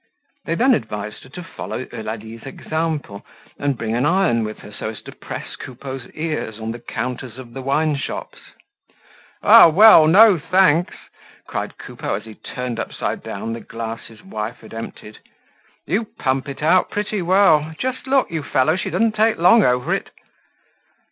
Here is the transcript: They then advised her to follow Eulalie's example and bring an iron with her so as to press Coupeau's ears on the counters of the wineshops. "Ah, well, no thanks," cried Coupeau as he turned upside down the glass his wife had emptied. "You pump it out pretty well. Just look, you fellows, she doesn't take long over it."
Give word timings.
They 0.45 0.55
then 0.55 0.73
advised 0.73 1.21
her 1.25 1.29
to 1.29 1.43
follow 1.43 1.85
Eulalie's 1.93 2.41
example 2.41 3.23
and 3.59 3.77
bring 3.77 3.93
an 3.95 4.07
iron 4.07 4.43
with 4.43 4.57
her 4.61 4.71
so 4.73 4.89
as 4.89 4.99
to 5.03 5.11
press 5.11 5.55
Coupeau's 5.55 6.09
ears 6.15 6.59
on 6.59 6.71
the 6.71 6.79
counters 6.79 7.37
of 7.37 7.53
the 7.53 7.61
wineshops. 7.61 8.39
"Ah, 9.43 9.69
well, 9.69 10.07
no 10.07 10.39
thanks," 10.39 10.95
cried 11.45 11.77
Coupeau 11.77 12.15
as 12.15 12.23
he 12.25 12.33
turned 12.33 12.79
upside 12.79 13.21
down 13.21 13.53
the 13.53 13.59
glass 13.61 14.07
his 14.07 14.23
wife 14.23 14.61
had 14.61 14.73
emptied. 14.73 15.19
"You 15.85 16.05
pump 16.17 16.49
it 16.49 16.63
out 16.63 16.89
pretty 16.89 17.21
well. 17.21 17.75
Just 17.77 18.07
look, 18.07 18.31
you 18.31 18.41
fellows, 18.41 18.79
she 18.79 18.89
doesn't 18.89 19.13
take 19.13 19.37
long 19.37 19.63
over 19.63 19.93
it." 19.93 20.09